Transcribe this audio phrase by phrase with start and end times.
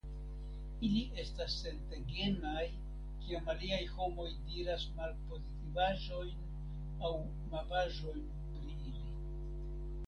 [0.85, 2.63] Ili estas sentegemaj
[3.25, 7.11] kiam aliaj homoj diras malpozitivaĵojn aŭ
[7.55, 9.09] mavaĵojn pri ili.